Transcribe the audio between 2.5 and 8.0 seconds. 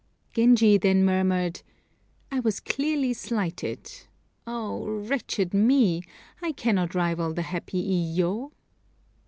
clearly slighted. Oh wretched me! I cannot rival the happy